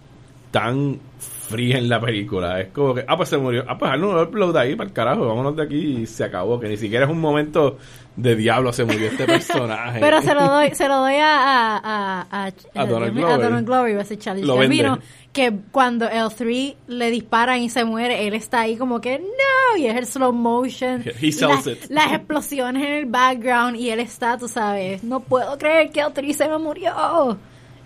[0.50, 2.60] tan fría en la película.
[2.60, 3.64] Es como que, ah, pues se murió.
[3.68, 5.26] Ah, pues un upload ahí para el carajo.
[5.26, 6.58] Vámonos de aquí y se acabó.
[6.60, 7.76] Que ni siquiera es un momento
[8.16, 9.98] de diablo se murió este personaje.
[10.00, 13.40] Pero se lo doy, se lo doy a, a, a, a, A Donald Glover.
[13.40, 14.98] Donald Glover, iba a ser Charlie Lo vende.
[15.32, 19.76] Que cuando el 3 le disparan y se muere, él está ahí como que no,
[19.78, 21.84] y es el slow motion, He sells las, it.
[21.88, 26.12] las explosiones en el background y él está, tú sabes, no puedo creer que el
[26.12, 27.38] 3 se me murió.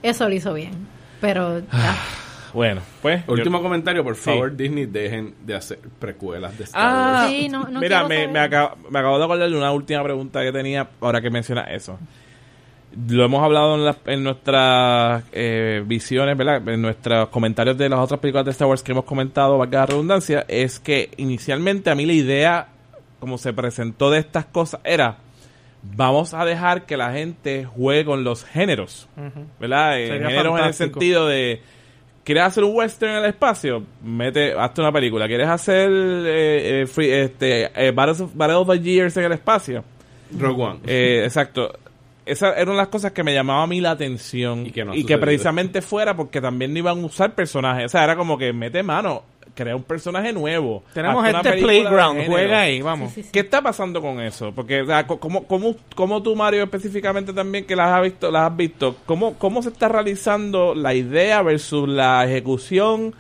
[0.03, 0.73] Eso lo hizo bien,
[1.21, 1.97] pero ya.
[2.55, 3.25] Bueno, pues.
[3.27, 4.23] Último yo- comentario, por Sí.
[4.23, 7.31] favor, Disney, dejen de hacer precuelas de Star Ah, Wars.
[7.31, 10.41] Sí, no- no mira, me, me, acabo, me acabo de acordar de una última pregunta
[10.43, 11.99] que tenía ahora que mencionas eso.
[13.09, 16.67] Lo hemos hablado en, las- en nuestras eh, visiones, ¿verdad?
[16.69, 19.87] En nuestros comentarios de las otras películas de Star Wars que hemos comentado, valga la
[19.87, 22.69] redundancia, es que inicialmente a mí la idea,
[23.21, 25.17] como se presentó de estas cosas, era
[25.83, 29.09] vamos a dejar que la gente juegue con los géneros,
[29.61, 29.99] ¿verdad?
[30.01, 31.61] Eh, géneros en el sentido de
[32.25, 33.83] ¿Quieres hacer un western en el espacio?
[34.03, 35.27] Mete, hazte una película.
[35.29, 39.33] ¿Quieres hacer eh, eh, free- este, eh, Battles of, Battle of the Years en el
[39.33, 39.85] espacio?
[40.39, 40.79] Rogue One.
[40.87, 41.71] Eh, exacto.
[42.27, 44.67] Esas eran las cosas que me llamaban a mí la atención.
[44.67, 45.21] Y que no ha y que sucedido.
[45.21, 47.87] precisamente fuera porque también no iban a usar personajes.
[47.87, 49.23] O sea, era como que mete mano,
[49.55, 50.83] crea un personaje nuevo.
[50.93, 53.11] Tenemos este playground, juega ahí, vamos.
[53.11, 53.29] Sí, sí, sí.
[53.33, 54.53] ¿Qué está pasando con eso?
[54.53, 58.51] Porque, o sea, ¿cómo, cómo, cómo tú, Mario, específicamente también, que las has visto, las
[58.51, 63.15] has visto, cómo, cómo se está realizando la idea versus la ejecución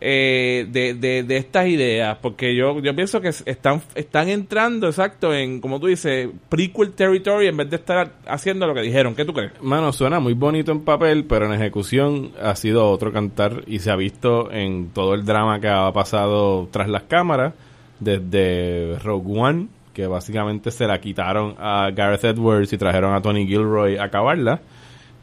[0.00, 4.86] eh, de, de, de estas ideas, porque yo, yo pienso que es- están, están entrando,
[4.86, 9.14] exacto, en, como tú dices, prequel territory en vez de estar haciendo lo que dijeron.
[9.14, 9.52] ¿Qué tú crees?
[9.60, 13.90] Mano, suena muy bonito en papel, pero en ejecución ha sido otro cantar y se
[13.90, 17.52] ha visto en todo el drama que ha pasado tras las cámaras,
[18.00, 23.46] desde Rogue One, que básicamente se la quitaron a Gareth Edwards y trajeron a Tony
[23.46, 24.60] Gilroy a acabarla.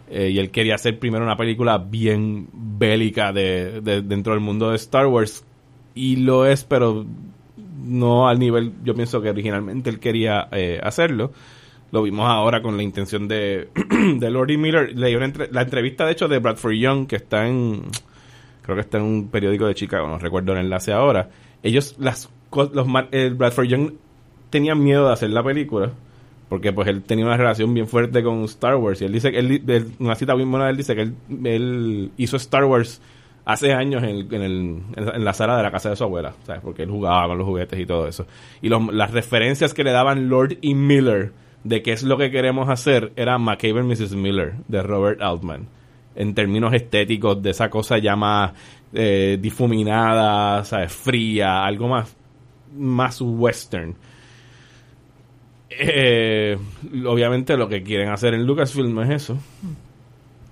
[0.09, 4.69] Eh, y él quería hacer primero una película bien bélica de, de- dentro del mundo
[4.69, 5.43] de Star Wars.
[5.95, 7.05] Y lo es, pero
[7.83, 11.31] no al nivel, yo pienso que originalmente él quería eh, hacerlo.
[11.91, 13.69] Lo vimos ahora con la intención de,
[14.17, 14.57] de Lord E.
[14.57, 14.97] Miller.
[14.97, 17.83] Leí una la entrevista, de hecho, de Bradford Young, que está en,
[18.61, 21.29] creo que está en un periódico de Chicago, no recuerdo el enlace ahora.
[21.63, 22.29] Ellos, las,
[22.73, 23.91] los, el Bradford Young
[24.49, 25.91] tenía miedo de hacer la película
[26.49, 29.39] porque pues él tenía una relación bien fuerte con Star Wars y él dice que
[29.39, 33.01] él, él- una cita bien buena él dice que él, hizo Star Wars
[33.45, 34.81] hace años en, el- en, el-
[35.15, 36.61] en la- sala de la casa de su abuela, ¿sabes?
[36.61, 38.25] Porque él jugaba con los juguetes y todo eso.
[38.61, 41.31] Y los- las referencias que le daban Lord y Miller
[41.63, 44.15] de qué es lo que queremos hacer era McCabe Mrs.
[44.15, 45.67] Miller de Robert Altman.
[46.15, 48.53] En términos estéticos de esa cosa ya más
[48.93, 50.91] eh, difuminada, ¿sabes?
[50.93, 52.15] Fría, algo más,
[52.75, 53.95] más western.
[55.79, 56.57] Eh,
[57.05, 59.37] obviamente lo que quieren hacer en Lucasfilm es eso.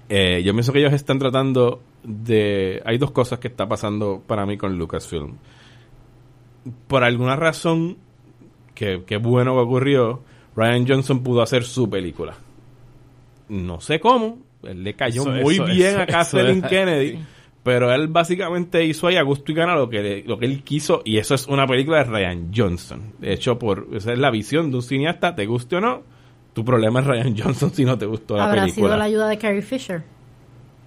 [0.09, 2.81] Eh, yo pienso que ellos están tratando de...
[2.85, 5.33] Hay dos cosas que está pasando para mí con Lucasfilm.
[6.87, 7.97] Por alguna razón,
[8.73, 10.21] que, que bueno que ocurrió,
[10.55, 12.35] Ryan Johnson pudo hacer su película.
[13.49, 17.19] No sé cómo, él le cayó Eso- muy eso- bien eso- a Kathleen Kennedy.
[17.65, 20.61] Pero él básicamente hizo ahí a gusto y gana lo que, le- lo que él
[20.63, 21.01] quiso.
[21.03, 23.13] Y eso es una película de Ryan Johnson.
[23.19, 26.03] De hecho, por, esa es la visión de un cineasta, te guste o no.
[26.53, 28.87] Tu problema es Ryan Johnson si no te gustó la Habrá película.
[28.89, 30.03] sido la ayuda de Carrie Fisher.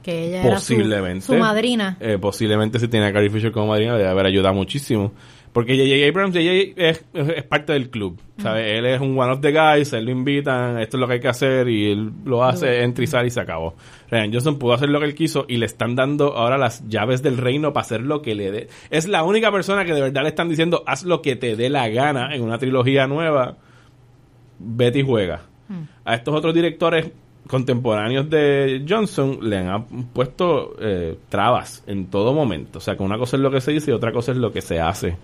[0.05, 1.27] Que ella era su, Posiblemente.
[1.27, 1.97] su madrina.
[2.01, 5.13] Eh, posiblemente si tiene a Carrie Fisher como madrina debe haber ayudado muchísimo.
[5.59, 6.07] Porque J.J.
[6.07, 6.75] Abrams J.J.
[6.77, 8.21] Es, es, parte del club.
[8.41, 8.79] ¿sabes?
[8.79, 11.21] Él es un one of the guys, él lo invitan, esto es lo que hay
[11.21, 13.75] que hacer y él lo hace, entra y sale y se acabó.
[14.09, 17.25] Ryan Johnson pudo hacer lo que él quiso y le están dando ahora las llaves
[17.25, 18.69] del reino para hacer lo que le dé.
[18.91, 21.71] Es la única persona que de verdad le están diciendo haz lo que te dé
[21.71, 23.57] la gana en una trilogía nueva.
[24.61, 25.41] Vete y juega.
[26.05, 27.11] A estos otros directores
[27.47, 32.79] contemporáneos de Johnson le han puesto eh, trabas en todo momento.
[32.79, 34.53] O sea, que una cosa es lo que se dice y otra cosa es lo
[34.53, 35.17] que se hace.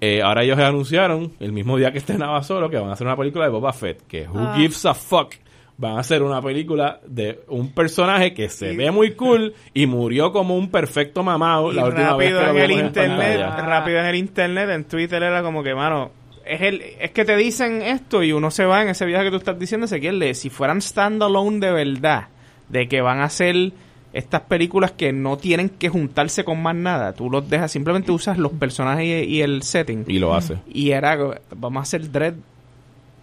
[0.00, 3.16] Eh, ahora ellos anunciaron, el mismo día que estrenaba solo, que van a hacer una
[3.16, 4.06] película de Boba Fett.
[4.06, 4.54] Que Who Ah.
[4.56, 5.34] Gives a Fuck
[5.78, 10.32] van a hacer una película de un personaje que se ve muy cool y murió
[10.32, 14.06] como un perfecto mamado la última vez rápido que en el en internet, rápido en
[14.06, 16.12] el internet, en Twitter era como que, mano,
[16.46, 19.30] es el es que te dicen esto y uno se va en ese viaje que
[19.30, 22.28] tú estás diciendo, Ezequiel, de si fueran standalone de verdad,
[22.68, 23.72] de que van a hacer
[24.12, 28.38] estas películas que no tienen que juntarse con más nada, tú los dejas, simplemente usas
[28.38, 30.04] los personajes y, y el setting.
[30.06, 30.58] Y lo hace.
[30.72, 31.18] Y era,
[31.54, 32.34] vamos a hacer Dread,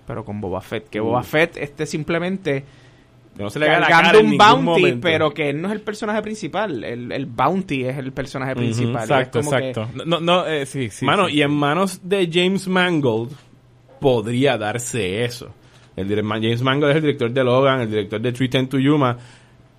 [0.06, 1.06] pero con Boba Fett, que Uh.
[1.06, 2.64] Boba Fett esté simplemente
[3.38, 5.00] no se le la cara en un bounty, momento.
[5.02, 6.84] pero que él no es el personaje principal.
[6.84, 9.02] El, el bounty es el personaje principal.
[9.04, 10.04] Exacto, como que- exacto.
[10.06, 11.06] No, no, eh, sí, sí.
[11.06, 11.36] Mano, sí.
[11.38, 13.32] y en manos de James Mangold
[14.00, 15.54] podría darse eso.
[15.96, 19.18] El James Mangold es el director de Logan, el director de 310 to Yuma,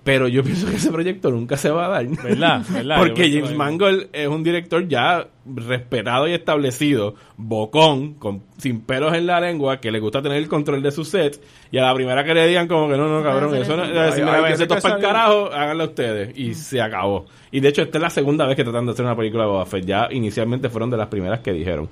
[0.05, 2.07] pero yo pienso que ese proyecto nunca se va a dar.
[2.07, 2.63] ¿Verdad?
[2.69, 2.97] ¿Verdad?
[2.99, 3.55] Porque James.
[3.55, 9.79] Mangold es un director ya respetado y establecido, bocón, con, sin pelos en la lengua,
[9.79, 11.41] que le gusta tener el control de su set,
[11.71, 13.85] y a la primera que le digan como que no, no, cabrón, hacer eso no,
[13.85, 14.99] si me que para el salió.
[14.99, 16.37] carajo, háganlo ustedes.
[16.37, 17.25] Y se acabó.
[17.51, 19.49] Y de hecho, esta es la segunda vez que tratan de hacer una película de
[19.49, 19.85] Boba Fett.
[19.85, 21.89] Ya inicialmente fueron de las primeras que dijeron.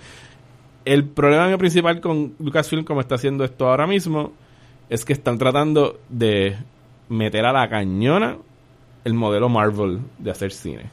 [0.85, 4.33] El problema principal con Lucasfilm, como está haciendo esto ahora mismo,
[4.89, 6.57] es que están tratando de
[7.09, 8.37] meter a la cañona
[9.03, 10.89] el modelo Marvel de hacer cine.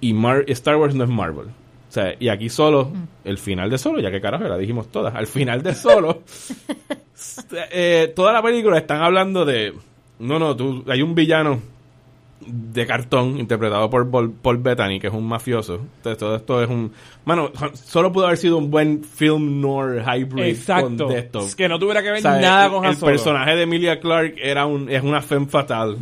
[0.00, 1.46] Y Mar- Star Wars no es Marvel.
[1.46, 2.92] O sea, y aquí solo,
[3.24, 6.22] el final de solo, ya que carajo, la dijimos todas, al final de solo,
[7.72, 9.72] eh, toda la película están hablando de,
[10.18, 11.60] no, no, tú, hay un villano
[12.40, 15.74] de cartón interpretado por Paul, Paul Bettany, que es un mafioso.
[15.96, 16.92] Entonces todo esto es un...
[17.24, 21.06] Mano, solo pudo haber sido un buen film noir hybrid Exacto.
[21.06, 21.40] con esto.
[21.40, 23.12] Es que no tuviera que ver O sea, nada el, con el Solo.
[23.12, 25.96] personaje de Emilia Clarke era un, es una femme fatal,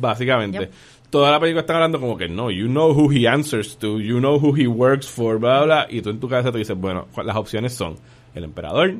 [0.00, 0.60] básicamente.
[0.60, 0.72] Yep.
[1.10, 4.18] Toda la película están hablando como que no, you know who he answers to, you
[4.18, 7.08] know who he works for, bla, bla, y tú en tu cabeza te dices, bueno,
[7.22, 7.96] las opciones son
[8.34, 8.94] el emperador,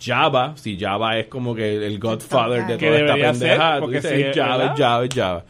[0.00, 4.12] Java, si Java es como que el godfather de toda esta pendeja, tú porque dices,
[4.12, 5.44] sí, es Java, Java, es Java.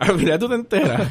[0.00, 1.08] Al final tú te enteras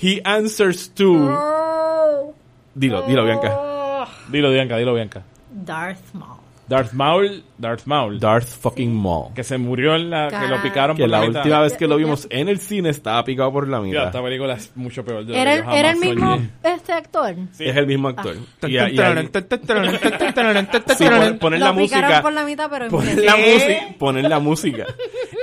[0.00, 2.32] he answers to...
[2.74, 4.06] Dilo, dilo, Bianca.
[4.28, 5.22] Dilo, Bianca, dilo, Bianca.
[5.50, 6.36] Darth Maul.
[6.68, 9.32] Darth Maul, Darth Maul, Darth fucking Maul.
[9.34, 11.40] que se murió en la, que lo picaron Que por la la, mitad.
[11.42, 14.06] última vez que lo vimos en el cine estaba picado por la Ya, mitad.
[14.06, 16.50] esta película es mucho peor de lo ¿Era, que ¿Era el mismo soñé.
[16.64, 17.36] este actor?
[17.60, 18.34] Es el mismo actor.
[18.62, 18.68] Ah.
[18.68, 22.22] Y, ahí- sí, pon- poner Lo la picaron música.
[22.22, 24.86] por la mitad, pero Poner la, música, poner la música.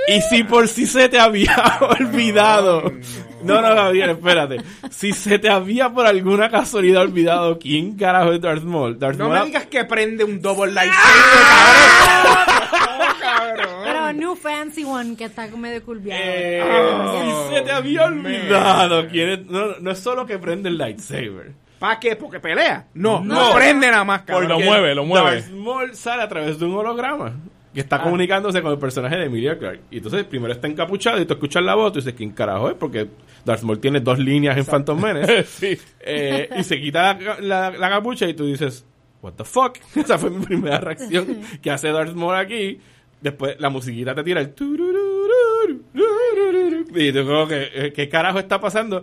[0.08, 1.56] Y si por si se te había
[2.00, 2.92] olvidado.
[3.42, 4.56] No, no, Gabriel, espérate.
[4.90, 8.98] Si se te había por alguna casualidad olvidado quién carajo es Darth Maul.
[8.98, 11.12] Darth No Maul me digas que prende un double lightsaber,
[13.20, 13.66] cabrón.
[13.84, 16.20] Pero New Fancy One, que está medio curviado.
[16.24, 19.46] Eh, Oh, si se te había olvidado quién es.
[19.46, 21.52] No, no es solo que prende el lightsaber.
[21.78, 22.16] ¿Para qué?
[22.16, 22.86] ¿Porque pelea?
[22.94, 23.54] No, no, No.
[23.54, 24.48] prende nada más, cabrón.
[24.48, 25.40] Lo Porque mueve, lo mueve.
[25.42, 27.32] Darth Maul sale a través de un holograma
[27.74, 27.82] que Ah.
[27.82, 29.82] está comunicándose con el personaje de Emilia Clarke.
[29.90, 32.76] Y entonces primero está encapuchado y tú escuchas la voz y dices, ¿quién carajo es?
[32.76, 33.08] Porque
[33.44, 35.42] Darth Maul tiene dos líneas en Phantom Menace.
[35.44, 35.78] sí.
[36.00, 38.86] Eh, y se quita la, la- la capucha y tú dices,
[39.20, 39.76] what the fuck?
[39.96, 42.78] Esa fue mi primera reacción que hace Darth Maul aquí.
[43.20, 44.54] Después la musiquita te tira el...
[46.94, 49.02] Y tú como que, ¿qué carajo está pasando?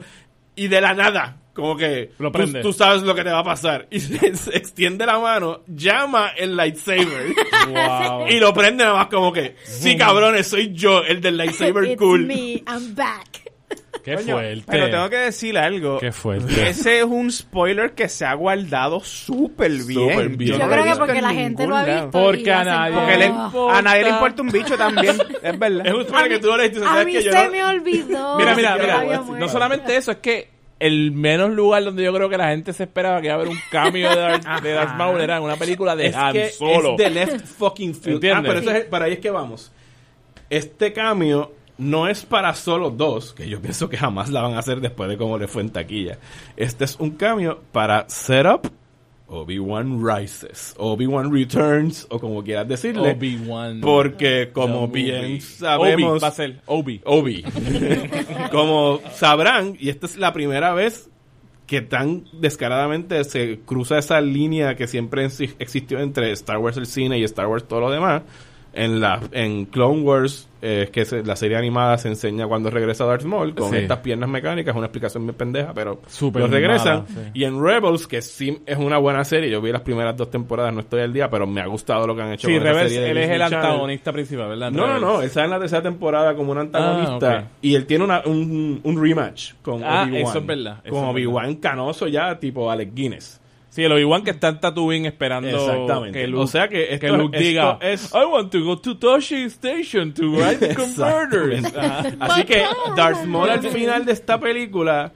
[0.55, 2.61] Y de la nada, como que Lo tú, prende.
[2.61, 3.87] tú sabes lo que te va a pasar.
[3.91, 7.33] Y se, se extiende la mano, llama el lightsaber
[7.69, 8.27] Wow.
[8.29, 11.97] y lo prende nada más como que, sí cabrones, soy yo, el del lightsaber It's
[11.97, 12.25] cool.
[12.25, 13.27] me, I'm back.
[14.03, 14.63] Qué Coño, fuerte.
[14.67, 15.99] Pero tengo que decir algo.
[15.99, 16.69] Qué fuerte.
[16.69, 20.09] Ese es un spoiler que se ha guardado súper bien.
[20.11, 20.57] Súper bien.
[20.59, 22.09] Yo creo que porque la gente lo ha visto.
[22.09, 23.77] Porque y a nadie Porque le- importa.
[23.77, 25.17] a nadie le importa un bicho también.
[25.43, 25.85] es verdad.
[25.85, 28.37] Es un spoiler que tú lo tú A mí que yo se no- me olvidó.
[28.37, 29.23] Mira, mira, mira.
[29.37, 30.49] No solamente eso, es que
[30.81, 33.49] el menos lugar donde yo creo que la gente se esperaba que iba a haber
[33.49, 36.49] un cambio de Darth, de Darth Maul era en una película de es Han que
[36.49, 36.91] Solo.
[36.93, 38.25] es de left fucking field.
[38.33, 39.71] Ah, pero eso es, para ahí es que vamos.
[40.49, 44.59] Este cambio no es para solo dos, que yo pienso que jamás la van a
[44.59, 46.17] hacer después de cómo le fue en taquilla.
[46.57, 48.67] Este es un cambio para setup
[49.33, 53.11] Obi-Wan Rises, Obi-Wan Returns, o como quieras decirle.
[53.11, 53.79] Obi-Wan.
[53.81, 56.11] Porque como bien sabemos...
[56.13, 57.01] Obi, va a ser Obi.
[57.05, 57.43] Obi.
[58.51, 61.09] Como sabrán, y esta es la primera vez
[61.65, 66.85] que tan descaradamente se cruza esa línea que siempre exi- existió entre Star Wars el
[66.85, 68.23] cine y Star Wars todo lo demás.
[68.73, 73.03] En la en Clone Wars, eh, que es la serie animada se enseña cuando regresa
[73.03, 73.77] Darth Maul con Sí.
[73.79, 77.05] estas piernas mecánicas, una explicación muy pendeja, pero Súper lo regresan.
[77.05, 77.15] sí.
[77.33, 80.73] Y en Rebels, que sí es una buena serie, yo vi las primeras dos temporadas,
[80.73, 82.91] no estoy al día, pero me ha gustado lo que han hecho Sí, con Rebels,
[82.93, 83.57] serie él es el Channel.
[83.59, 84.71] antagonista principal, ¿verdad?
[84.71, 85.21] No, no, no.
[85.21, 87.33] Él sale en la tercera temporada como un antagonista.
[87.33, 87.45] Ah, ok.
[87.61, 90.21] Y él tiene una- un, un rematch con Ah, Obi-Wan.
[90.21, 93.40] eso es verdad, eso Con es Obi-Wan canoso ya, tipo Alex Guinness.
[93.71, 96.19] Sí, el Obi-Wan que está en Tatooine esperando Exactamente.
[96.19, 98.77] que Luke, O sea que esto- que Luke esto diga es- I want to go
[98.77, 101.63] to Toshi Station to ride the converters.
[102.19, 102.63] Así que
[102.97, 105.13] Darth Maul al final de esta película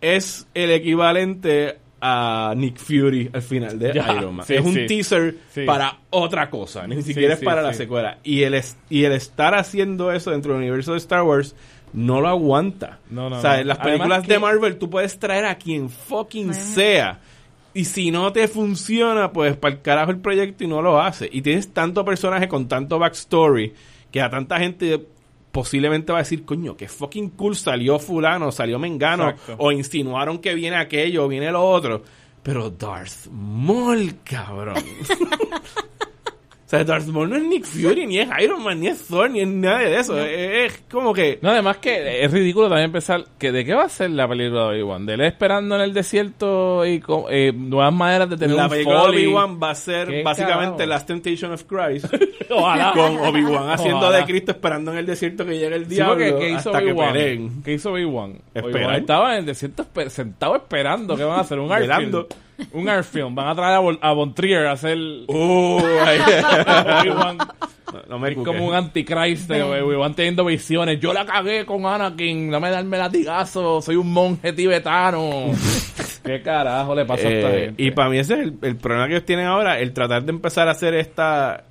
[0.00, 4.46] es el equivalente a Nick Fury al final de Ya, Iron Man.
[4.46, 4.86] sí, es un sí.
[4.86, 5.64] teaser Sí.
[5.66, 7.78] para otra cosa, ni siquiera es sí, para la sí.
[7.78, 8.18] secuela.
[8.22, 11.54] Y el, es- y el estar haciendo eso dentro del universo de Star Wars
[11.92, 13.00] no lo aguanta.
[13.10, 13.58] No, no, o sea, no.
[13.62, 17.18] en las Además películas que- de Marvel tú puedes traer a quien fucking sea.
[17.72, 21.28] Y si no te funciona, pues para el carajo el proyecto y no lo hace.
[21.30, 23.72] Y tienes tanto personaje con tanto backstory
[24.10, 25.06] que a tanta gente
[25.52, 29.56] posiblemente va a decir, coño, que fucking cool salió fulano, salió mengano, Exacto.
[29.58, 32.02] o insinuaron que viene aquello, o viene lo otro.
[32.42, 34.76] Pero Darth Maul, cabrón.
[36.70, 39.40] sea, Darth Maul no es Nick Fury, ni es Iron Man, ni es Thor, ni
[39.40, 40.16] es nada de eso.
[40.24, 41.38] Es, es como que...
[41.42, 44.68] No, además que es ridículo también pensar que de qué va a ser la película
[44.70, 45.04] de Obi-Wan.
[45.06, 48.70] De él esperando en el desierto y con eh, nuevas maneras de tener La un
[48.70, 49.26] película de foley.
[49.26, 50.86] Obi-Wan va a ser ¿Qué básicamente carajo?
[50.90, 52.06] Last Temptation of Christ.
[52.50, 52.92] Ojalá.
[52.94, 54.16] con Obi-Wan haciendo Ojalá.
[54.18, 56.82] de Cristo esperando en el desierto que llegue el Sí, diablo porque ¿qué hizo hasta
[56.84, 57.62] que peleen.
[57.64, 58.34] ¿Qué hizo Obi-Wan?
[58.62, 61.16] Obi-Wan estaba en el desierto sentado esperando.
[61.16, 61.58] ¿Qué van a hacer?
[61.58, 62.26] Un Velando.
[62.28, 62.40] film.
[62.72, 63.34] Un art film.
[63.34, 64.96] Van a traer a, Vol- a Von Trier a hacer
[65.28, 65.80] Uh,
[67.04, 71.00] no, no me Es como un antichrist de Obi-Wan teniendo visiones.
[71.00, 72.50] Yo la cagué con Anakin.
[72.50, 73.80] Dame darme latigazo.
[73.82, 75.46] Soy un monje tibetano.
[76.24, 77.82] ¿Qué carajo le pasa a esta Eh, gente?
[77.82, 80.30] y para mí ese es el, el problema que ellos tienen ahora, el tratar de
[80.30, 81.64] empezar a hacer esta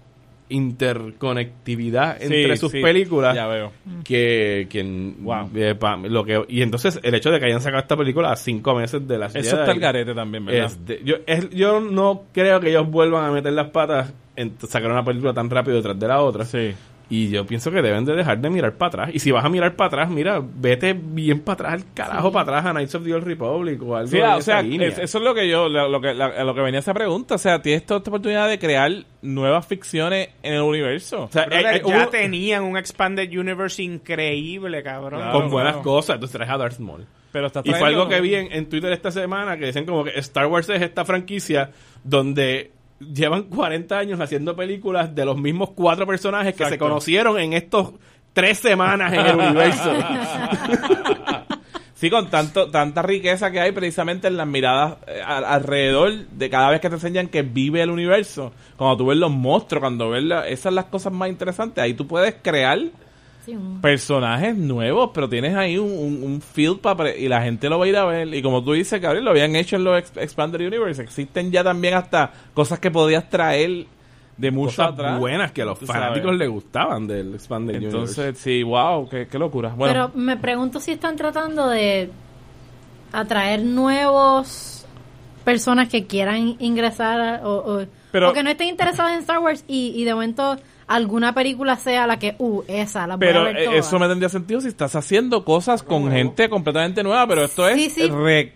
[0.49, 3.71] interconectividad Sí, entre sus sí, películas Ya veo.
[4.03, 4.83] que, que
[5.19, 5.49] Wow.
[5.55, 8.35] eh, pa- lo que y entonces el hecho de que hayan sacado esta película a
[8.35, 10.65] cinco meses de la Eso está el garete también, ¿verdad?
[10.65, 14.53] Es de- yo, es- yo no creo que ellos vuelvan a meter las patas en
[14.67, 16.45] sacar una película tan rápido detrás de la otra.
[16.45, 16.73] Sí.
[17.11, 19.09] Y yo pienso que deben de dejar de mirar para atrás.
[19.13, 22.43] Y si vas a mirar para atrás, mira, vete bien para atrás, al carajo para
[22.43, 24.87] atrás a Knights of the Old Republic o algo Sí, de o esa sea, línea.
[24.89, 26.93] es- eso es lo que yo, lo, lo que, la- a lo que venía esa
[26.93, 27.33] pregunta.
[27.33, 28.91] O sea, tienes toda esta oportunidad de crear
[29.23, 31.23] nuevas ficciones en el universo.
[31.23, 35.21] O sea, Brother, eh, eh, ya hubo- tenían un Expanded Universe increíble, cabrón.
[35.21, 35.83] Claro, con buenas claro.
[35.83, 37.07] cosas, entonces traes a Darth Maul.
[37.31, 40.03] pero estás Y fue algo que vi en, en Twitter esta semana que decían como
[40.03, 41.69] que Star Wars es esta franquicia
[42.03, 47.53] donde llevan 40 años haciendo películas de los mismos cuatro personajes que se conocieron en
[47.53, 47.93] estos
[48.33, 49.91] tres semanas en el universo.
[51.93, 56.49] Sí, con tanto, tanta riqueza que hay precisamente en las miradas eh, al- alrededor de
[56.49, 58.53] cada vez que te enseñan que vive el universo.
[58.77, 61.83] Cuando tú ves los monstruos, cuando ves la- esas son las cosas más interesantes.
[61.83, 62.79] Ahí tú puedes crear
[63.81, 67.85] Personajes nuevos, pero tienes ahí un, un, un field para y la gente lo va
[67.85, 68.33] a ir a ver.
[68.33, 71.01] Y como tú dices, Gabriel, lo habían hecho en los Ex- Expanded Universe.
[71.01, 73.85] Existen ya también hasta cosas que podías traer
[74.37, 75.19] de mucho Cosas atrás.
[75.19, 77.97] buenas que a los fanáticos les gustaban del Expanded Universe.
[77.97, 79.73] Entonces, sí, wow, qué, qué locura.
[79.75, 82.09] Bueno, Pero me pregunto si están tratando de
[83.11, 84.85] atraer nuevos
[85.43, 89.39] personas que quieran ingresar a- o, o, Pero- o que no estén interesados en Star
[89.39, 90.57] Wars y, y de momento
[90.89, 93.87] alguna película sea la que, uh, esa, la voy Pero a ver eh, todas.
[93.87, 97.85] eso me tendría sentido si estás haciendo cosas con gente completamente nueva, pero esto Sí,
[97.85, 98.07] es sí.
[98.07, 98.53] re-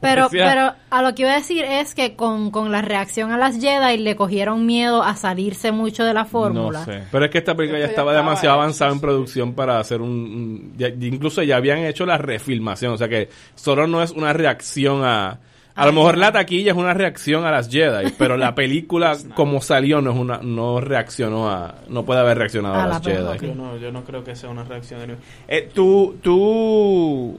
[0.00, 3.38] Pero, pero a lo que iba a decir es que con, con la reacción a
[3.38, 6.80] las Jedi le cogieron miedo a salirse mucho de la fórmula.
[6.80, 7.02] No sé.
[7.10, 10.10] Pero es que esta película ya estaba demasiado avanzada en producción para hacer un...
[10.10, 14.32] un- ya- incluso ya habían hecho la refilmación, o sea que solo no es una
[14.32, 15.38] reacción a...
[15.76, 19.60] A lo mejor la taquilla es una reacción a las Jedi, pero la película como
[19.60, 23.02] salió no es una no reaccionó a no puede haber reaccionado a, A la las
[23.02, 23.22] Jedi.
[23.36, 23.42] ok.
[23.42, 25.16] Yo no, yo no creo que sea una reacción de.
[25.48, 27.38] Eh, tú, tú,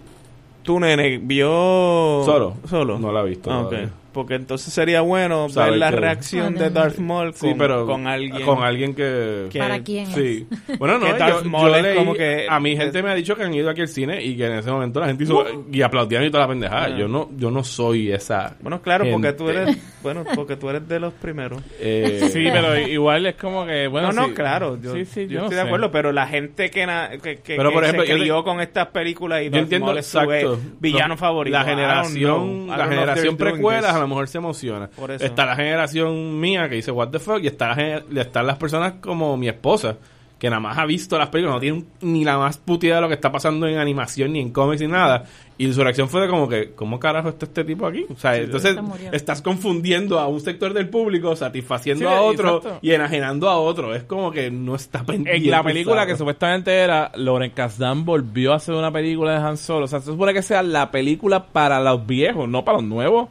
[0.63, 2.21] tú, nene, vio...
[2.25, 2.57] Solo.
[2.69, 2.99] Solo.
[2.99, 3.73] No la he visto Ah, ok.
[4.17, 6.71] Porque entonces sería bueno Saber ver la que- reacción de.
[6.71, 8.41] Darth Maul con, Sí, pero con alguien.
[8.43, 10.47] con alguien que, que- ¿Para quién Sí.
[10.79, 13.11] Bueno, no, Que yo, Darth yo Maul es leí- como que- a mi gente me
[13.11, 15.23] ha dicho que han ido aquí al cine y que en ese momento la gente
[15.25, 16.85] hizo y aplaudían y toda la pendejada.
[16.85, 16.97] Ah.
[16.97, 19.61] Yo no yo no soy esa Bueno, claro, porque tú gente.
[19.61, 19.77] eres...
[20.01, 21.61] Bueno, porque tú eres de los primeros.
[21.79, 24.33] eh, Sí, pero igual es como que, bueno, no, no, sí.
[24.33, 24.79] claro.
[24.81, 25.67] Yo, sí, sí, yo yo no estoy de sé.
[25.67, 28.21] acuerdo, pero la gente que, na- que, que, Pero, que por ejemplo, se yo te-
[28.21, 31.17] crió con estas películas y yo Darth entiendo Maul es su exacto eh, villano Lo-
[31.17, 31.57] favorito.
[31.57, 32.45] la I don't generación know.
[32.45, 33.95] I don't la generación they're doing precuelas this.
[33.95, 35.23] a lo mejor se emociona Por eso.
[35.25, 38.93] está la generación mía que dice what the fuck y está la están las personas
[39.01, 39.97] como mi esposa
[40.39, 43.01] que nada más ha visto las películas no tiene ni la más puta idea de
[43.01, 45.23] lo que está pasando en animación ni en cómics ni nada
[45.57, 48.05] y su reacción fue de como que ¿cómo carajo está este tipo aquí?
[48.07, 48.77] o sea entonces
[49.11, 52.79] estás confundiendo a un sector del público satisfaciendo Sí, a otro exacto.
[52.83, 56.71] y enajenando a otro es como que no está pendiente En la película que supuestamente
[56.71, 59.85] era Lauren Kasdan volvió a hacer una película de Han Solo.
[59.85, 63.29] O sea, se supone que sea la película para los viejos, no para los nuevos.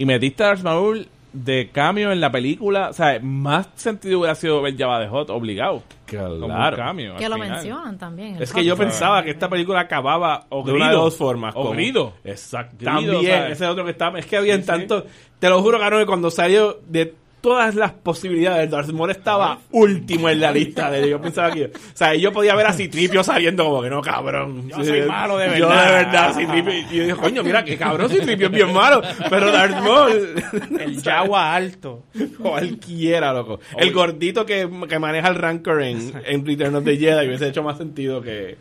[0.00, 2.88] Y metiste a Darth Maul de cambio en la película.
[2.88, 5.82] O sea, más sentido hubiera sido ver Java de Hot obligado.
[6.10, 6.76] Como un Claro.
[6.78, 7.16] cameo.
[7.16, 7.50] Que lo final.
[7.50, 8.36] mencionan también.
[8.36, 8.84] el Es que yo Hot.
[8.84, 11.04] pensaba que esta película acababa O de una de Grido.
[11.04, 11.54] dos formas.
[11.54, 12.14] O como- Grido.
[12.24, 12.82] Exacto.
[12.84, 13.52] También, ¿sabes?
[13.52, 14.18] ese otro que estaba.
[14.18, 14.66] Es que había Sí, sí.
[14.66, 15.04] tanto.
[15.38, 20.28] Te lo juro, cabrón, que cuando salió de todas las posibilidades, Darth Maul estaba último
[20.28, 20.90] en la lista.
[20.90, 21.66] De, yo pensaba que.
[21.66, 24.68] O sea, yo podía ver a Citripio saliendo como que no, cabrón.
[24.68, 25.92] Yo soy malo de Yo de verdad.
[25.92, 26.72] verdad, Citripio.
[26.72, 29.02] Y yo dije, coño, mira, que cabrón, Citripio es bien malo.
[29.28, 30.42] Pero Darth Maul.
[30.80, 32.04] El Jawa alto.
[32.38, 33.60] Cualquiera, loco.
[33.76, 37.62] El gordito que, que maneja el Rancor en, en Return of the Jedi hubiese hecho
[37.62, 38.56] más sentido que,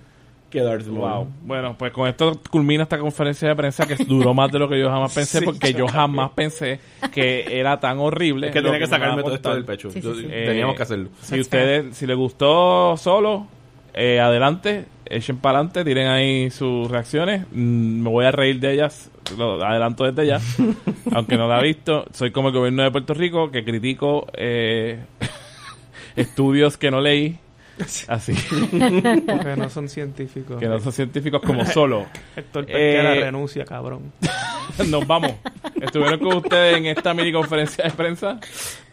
[0.49, 0.99] que Darth Maul.
[1.25, 1.27] Wow.
[1.43, 4.79] Bueno, pues con esto culmina esta conferencia de prensa que duró más de lo que
[4.79, 5.45] yo jamás pensé, Sí.
[5.45, 6.79] porque yo jamás pensé
[7.11, 8.47] que era tan horrible.
[8.47, 9.89] Es que tenía que sacarme todo esto del pecho.
[9.91, 10.25] Sí, sí, Yo- sí.
[10.29, 11.09] Eh, Teníamos que hacerlo.
[11.21, 13.45] Si ustedes, si les gustó solo,
[13.93, 17.45] eh, adelante, echen para adelante, tiren ahí sus reacciones.
[17.51, 20.39] Mm, me voy a reír de ellas, lo adelanto desde ya,
[21.13, 22.05] aunque no la he visto.
[22.13, 24.99] Soy como el gobierno de Puerto Rico que critico eh,
[26.15, 27.37] estudios que no leí,
[28.07, 28.33] así
[28.69, 30.59] Porque no son científicos.
[30.59, 32.05] que no son científicos como solo.
[32.35, 34.11] Héctor Pesquera Eh, renuncia, cabrón.
[34.87, 35.33] Nos vamos.
[35.81, 38.39] Estuvieron con ustedes en esta mini conferencia de prensa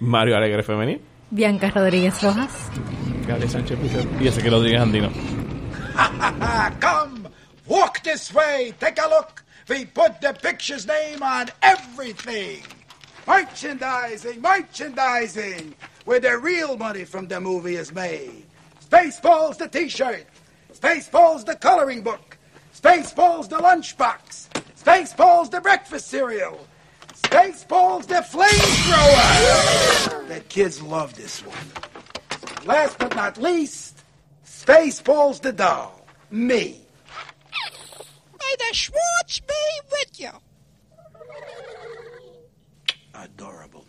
[0.01, 1.01] Mario Alegre Femenino.
[1.31, 2.53] Bianca Rodríguez Rojas.
[3.27, 4.09] Gabriel Sánchez Pizarro.
[4.21, 5.11] y ese que Rodríguez Andino.
[5.97, 7.29] Ah, come,
[7.67, 9.43] walk this way, take a look.
[9.69, 12.63] We put the picture's name on everything.
[13.27, 18.46] Merchandising, merchandising, where the real money from the movie is made.
[18.89, 20.25] Spaceballs the t-shirt,
[20.73, 22.39] Spaceballs the coloring book,
[22.75, 24.49] Spaceballs the lunchbox,
[24.81, 26.67] Spaceballs the breakfast cereal,
[27.23, 30.29] Spaceballs the flamethrower.
[30.29, 31.57] The kids love this one.
[32.65, 34.05] Last but not least,
[34.45, 36.07] Spaceballs the doll.
[36.31, 36.81] Me.
[38.33, 39.55] May the Schwartz be
[39.91, 40.31] with you.
[43.15, 43.86] Adorable.